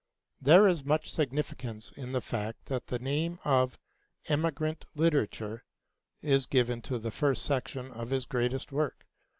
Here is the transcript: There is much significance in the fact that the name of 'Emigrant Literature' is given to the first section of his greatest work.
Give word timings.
There 0.41 0.67
is 0.67 0.83
much 0.83 1.11
significance 1.13 1.91
in 1.91 2.11
the 2.11 2.21
fact 2.21 2.65
that 2.65 2.87
the 2.87 2.97
name 2.97 3.37
of 3.45 3.77
'Emigrant 4.27 4.83
Literature' 4.95 5.63
is 6.23 6.47
given 6.47 6.81
to 6.89 6.97
the 6.97 7.11
first 7.11 7.43
section 7.45 7.91
of 7.91 8.09
his 8.09 8.25
greatest 8.25 8.71
work. 8.71 9.05